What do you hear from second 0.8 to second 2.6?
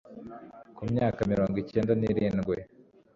myaka mirongo ikenda ni irindwi